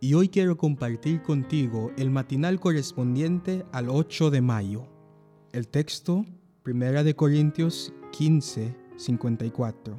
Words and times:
y 0.00 0.14
hoy 0.14 0.28
quiero 0.28 0.56
compartir 0.56 1.22
contigo 1.22 1.90
el 1.96 2.10
matinal 2.10 2.60
correspondiente 2.60 3.64
al 3.72 3.88
8 3.88 4.30
de 4.30 4.40
mayo. 4.40 4.86
El 5.52 5.68
texto, 5.68 6.24
1 6.66 7.04
de 7.04 7.16
Corintios 7.16 7.94
15, 8.12 8.76
54. 8.96 9.98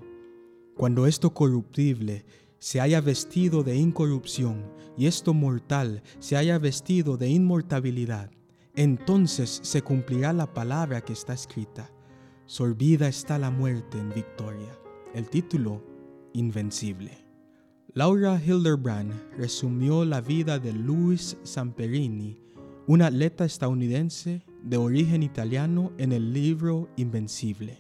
Cuando 0.76 1.08
esto 1.08 1.34
corruptible 1.34 2.26
se 2.60 2.80
haya 2.80 3.02
vestido 3.02 3.64
de 3.64 3.76
incorrupción 3.76 4.72
y 4.98 5.08
esto 5.08 5.34
mortal 5.34 6.04
se 6.20 6.38
haya 6.38 6.60
vestido 6.60 7.18
de 7.18 7.30
inmortabilidad, 7.30 8.32
entonces 8.76 9.60
se 9.64 9.82
cumplirá 9.82 10.34
la 10.34 10.54
palabra 10.54 11.02
que 11.02 11.14
está 11.14 11.34
escrita. 11.34 11.92
Sorbida 12.46 13.08
está 13.08 13.40
la 13.40 13.50
muerte 13.50 13.98
en 13.98 14.10
victoria. 14.14 14.78
El 15.16 15.30
título, 15.30 15.84
Invencible. 16.34 17.27
Laura 17.94 18.40
Hildebrand 18.46 19.14
resumió 19.38 20.06
la 20.06 20.22
vida 20.22 20.60
de 20.60 20.74
Louis 20.74 21.38
Samperini, 21.44 22.38
un 22.86 23.02
atleta 23.02 23.46
estadounidense 23.46 24.44
de 24.62 24.78
origen 24.78 25.24
italiano, 25.24 25.92
en 25.98 26.12
el 26.12 26.34
libro 26.34 26.90
Invencible, 26.98 27.80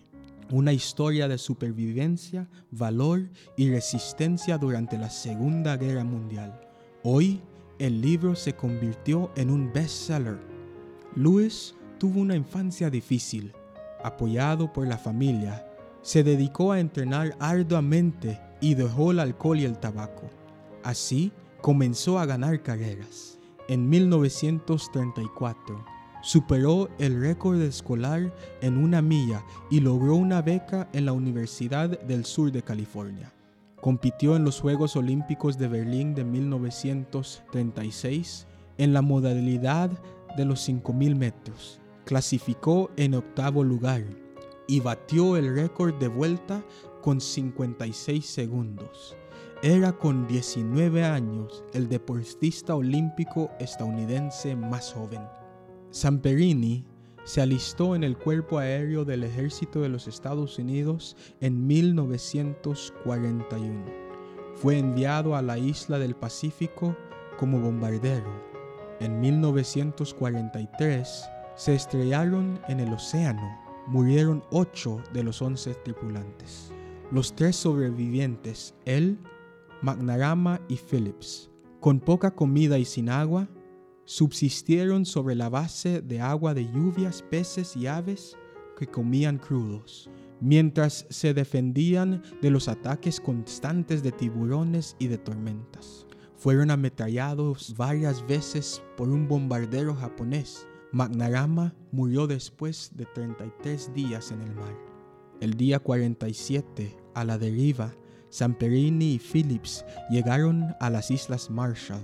una 0.50 0.72
historia 0.72 1.28
de 1.28 1.38
supervivencia, 1.38 2.48
valor 2.72 3.30
y 3.58 3.70
resistencia 3.70 4.58
durante 4.58 4.98
la 4.98 5.10
Segunda 5.10 5.76
Guerra 5.76 6.06
Mundial. 6.06 6.62
Hoy, 7.04 7.42
el 7.78 8.02
libro 8.02 8.34
se 8.36 8.54
convirtió 8.54 9.32
en 9.36 9.52
un 9.52 9.72
bestseller. 9.72 10.40
Louis 11.16 11.76
tuvo 12.00 12.22
una 12.22 12.36
infancia 12.36 12.90
difícil. 12.90 13.54
Apoyado 14.04 14.72
por 14.72 14.88
la 14.88 14.98
familia, 14.98 15.68
se 16.02 16.24
dedicó 16.24 16.72
a 16.72 16.80
entrenar 16.80 17.36
arduamente 17.40 18.40
y 18.62 18.76
dejó 18.76 19.12
el 19.12 19.20
alcohol 19.20 19.60
y 19.60 19.66
el 19.66 19.78
tabaco. 19.78 20.30
Así 20.84 21.34
comenzó 21.62 22.20
a 22.20 22.26
ganar 22.26 22.64
carreras. 22.64 23.38
En 23.68 23.90
1934 23.90 25.98
superó 26.22 26.90
el 27.00 27.20
récord 27.22 27.60
escolar 27.62 28.34
en 28.62 28.78
una 28.78 29.02
milla 29.02 29.44
y 29.70 29.82
logró 29.82 30.16
una 30.16 30.42
beca 30.42 30.90
en 30.94 31.06
la 31.06 31.12
Universidad 31.14 32.02
del 32.02 32.26
Sur 32.26 32.52
de 32.52 32.64
California. 32.64 33.32
Compitió 33.82 34.36
en 34.36 34.44
los 34.44 34.60
Juegos 34.60 34.96
Olímpicos 34.96 35.58
de 35.58 35.68
Berlín 35.68 36.14
de 36.16 36.24
1936 36.24 38.48
en 38.78 38.94
la 38.94 39.02
modalidad 39.02 39.90
de 40.36 40.46
los 40.46 40.68
5.000 40.68 41.16
metros. 41.16 41.80
Clasificó 42.06 42.90
en 42.98 43.14
octavo 43.14 43.64
lugar 43.64 44.04
y 44.68 44.80
batió 44.80 45.38
el 45.38 45.56
récord 45.56 45.94
de 45.96 46.08
vuelta 46.08 46.64
con 47.02 47.20
56 47.22 48.26
segundos. 48.26 49.16
Era 49.62 49.94
con 49.94 50.28
19 50.28 51.04
años 51.04 51.64
el 51.74 51.88
deportista 51.90 52.76
olímpico 52.76 53.50
estadounidense 53.60 54.56
más 54.56 54.94
joven. 54.94 55.22
Samperini 55.90 56.86
se 57.24 57.42
alistó 57.42 57.96
en 57.96 58.04
el 58.04 58.16
cuerpo 58.18 58.60
aéreo 58.60 59.04
del 59.04 59.24
ejército 59.24 59.82
de 59.82 59.90
los 59.90 60.08
Estados 60.08 60.60
Unidos 60.60 61.18
en 61.42 61.66
1941. 61.66 63.86
Fue 64.56 64.78
enviado 64.78 65.36
a 65.36 65.42
la 65.42 65.58
isla 65.58 65.98
del 66.00 66.16
Pacífico 66.16 66.96
como 67.38 67.60
bombardero. 67.60 68.46
En 69.00 69.20
1943 69.20 71.30
se 71.56 71.76
estrellaron 71.76 72.60
en 72.68 72.80
el 72.80 72.92
océano 72.94 73.68
murieron 73.88 74.44
ocho 74.52 75.02
de 75.14 75.24
los 75.24 75.42
once 75.42 75.74
tripulantes. 75.74 76.72
Los 77.12 77.36
tres 77.36 77.56
sobrevivientes, 77.56 78.76
él, 78.86 79.18
McNarama 79.82 80.60
y 80.68 80.76
Phillips, 80.76 81.50
con 81.80 82.00
poca 82.00 82.32
comida 82.36 82.78
y 82.80 82.86
sin 82.86 83.10
agua, 83.10 83.48
subsistieron 84.06 85.06
sobre 85.06 85.36
la 85.36 85.50
base 85.50 86.02
de 86.02 86.20
agua 86.20 86.54
de 86.54 86.66
lluvias, 86.66 87.22
peces 87.22 87.76
y 87.78 87.88
aves 87.88 88.38
que 88.78 88.88
comían 88.88 89.38
crudos, 89.38 90.10
mientras 90.42 91.06
se 91.10 91.34
defendían 91.34 92.24
de 92.42 92.50
los 92.50 92.68
ataques 92.68 93.20
constantes 93.20 94.04
de 94.04 94.12
tiburones 94.12 94.96
y 95.00 95.08
de 95.08 95.18
tormentas. 95.18 96.06
Fueron 96.36 96.72
ametrallados 96.72 97.74
varias 97.78 98.26
veces 98.28 98.82
por 98.96 99.10
un 99.10 99.28
bombardero 99.28 99.96
japonés 99.96 100.68
McNarama 100.92 101.76
murió 101.92 102.28
después 102.28 102.92
de 102.96 103.06
33 103.06 103.94
días 103.94 104.32
en 104.32 104.42
el 104.42 104.56
mar. 104.56 104.97
El 105.40 105.54
día 105.54 105.78
47, 105.80 106.98
a 107.14 107.24
la 107.24 107.38
deriva, 107.38 107.94
Samperini 108.30 109.14
y 109.14 109.20
Phillips 109.20 109.86
llegaron 110.10 110.76
a 110.80 110.90
las 110.90 111.12
Islas 111.12 111.52
Marshall, 111.52 112.02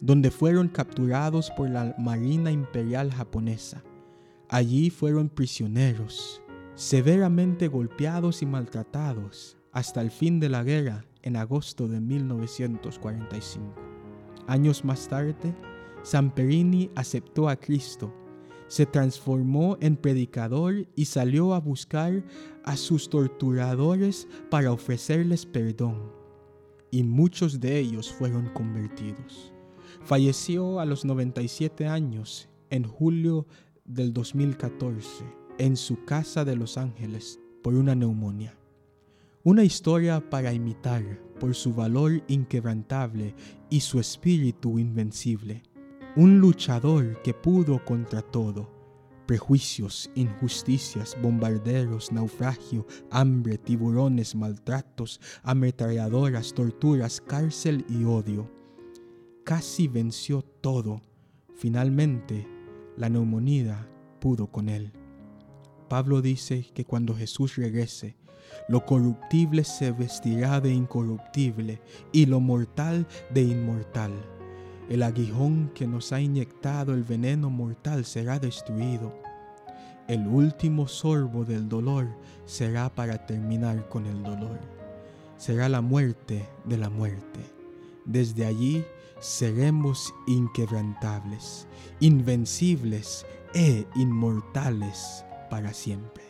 donde 0.00 0.30
fueron 0.30 0.68
capturados 0.68 1.50
por 1.50 1.68
la 1.68 1.94
Marina 1.98 2.52
Imperial 2.52 3.12
japonesa. 3.12 3.82
Allí 4.48 4.90
fueron 4.90 5.28
prisioneros, 5.28 6.42
severamente 6.76 7.66
golpeados 7.66 8.40
y 8.42 8.46
maltratados 8.46 9.56
hasta 9.72 10.00
el 10.00 10.10
fin 10.10 10.38
de 10.38 10.48
la 10.48 10.62
guerra 10.62 11.04
en 11.22 11.36
agosto 11.36 11.88
de 11.88 12.00
1945. 12.00 13.74
Años 14.46 14.84
más 14.84 15.08
tarde, 15.08 15.54
Samperini 16.02 16.90
aceptó 16.94 17.48
a 17.48 17.56
Cristo, 17.56 18.14
se 18.70 18.86
transformó 18.86 19.76
en 19.80 19.96
predicador 19.96 20.86
y 20.94 21.06
salió 21.06 21.54
a 21.54 21.60
buscar 21.60 22.24
a 22.62 22.76
sus 22.76 23.10
torturadores 23.10 24.28
para 24.48 24.70
ofrecerles 24.70 25.44
perdón. 25.44 26.12
Y 26.92 27.02
muchos 27.02 27.58
de 27.58 27.80
ellos 27.80 28.12
fueron 28.12 28.48
convertidos. 28.50 29.52
Falleció 30.04 30.78
a 30.78 30.84
los 30.84 31.04
97 31.04 31.88
años 31.88 32.48
en 32.70 32.84
julio 32.84 33.44
del 33.84 34.12
2014 34.12 35.24
en 35.58 35.76
su 35.76 36.04
casa 36.04 36.44
de 36.44 36.54
Los 36.54 36.78
Ángeles 36.78 37.40
por 37.64 37.74
una 37.74 37.96
neumonía. 37.96 38.56
Una 39.42 39.64
historia 39.64 40.30
para 40.30 40.52
imitar 40.52 41.20
por 41.40 41.56
su 41.56 41.74
valor 41.74 42.22
inquebrantable 42.28 43.34
y 43.68 43.80
su 43.80 43.98
espíritu 43.98 44.78
invencible 44.78 45.64
un 46.16 46.40
luchador 46.40 47.22
que 47.22 47.32
pudo 47.32 47.84
contra 47.84 48.20
todo. 48.20 48.68
Prejuicios, 49.26 50.10
injusticias, 50.16 51.16
bombarderos, 51.22 52.10
naufragio, 52.10 52.84
hambre, 53.12 53.58
tiburones, 53.58 54.34
maltratos, 54.34 55.20
ametralladoras, 55.44 56.52
torturas, 56.52 57.20
cárcel 57.20 57.84
y 57.88 58.04
odio. 58.04 58.50
Casi 59.44 59.86
venció 59.86 60.42
todo. 60.42 61.00
Finalmente, 61.54 62.48
la 62.96 63.08
neumonía 63.08 63.88
pudo 64.20 64.48
con 64.48 64.68
él. 64.68 64.92
Pablo 65.88 66.22
dice 66.22 66.66
que 66.74 66.84
cuando 66.84 67.14
Jesús 67.14 67.54
regrese, 67.54 68.16
lo 68.68 68.84
corruptible 68.84 69.62
se 69.62 69.92
vestirá 69.92 70.60
de 70.60 70.72
incorruptible 70.72 71.80
y 72.10 72.26
lo 72.26 72.40
mortal 72.40 73.06
de 73.32 73.42
inmortal 73.42 74.12
el 74.90 75.04
aguijón 75.04 75.70
que 75.72 75.86
nos 75.86 76.12
ha 76.12 76.20
inyectado 76.20 76.94
el 76.94 77.04
veneno 77.04 77.48
mortal 77.48 78.04
será 78.04 78.40
destruido. 78.40 79.14
El 80.08 80.26
último 80.26 80.88
sorbo 80.88 81.44
del 81.44 81.68
dolor 81.68 82.08
será 82.44 82.92
para 82.92 83.24
terminar 83.24 83.88
con 83.88 84.06
el 84.06 84.20
dolor. 84.24 84.58
Será 85.36 85.68
la 85.68 85.80
muerte 85.80 86.44
de 86.64 86.76
la 86.76 86.90
muerte. 86.90 87.38
Desde 88.04 88.44
allí 88.44 88.84
seremos 89.20 90.12
inquebrantables, 90.26 91.68
invencibles 92.00 93.24
e 93.54 93.86
inmortales 93.94 95.24
para 95.50 95.72
siempre. 95.72 96.29